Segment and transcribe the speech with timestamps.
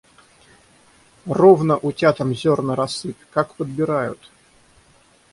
[1.27, 4.31] Ровно утятам зерна рассыпь, как подбирают!